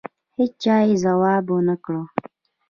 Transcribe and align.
هېچا 0.37 0.77
یې 0.87 0.95
ځواب 1.03 1.45
ونه 1.53 1.75
کړ. 1.83 1.95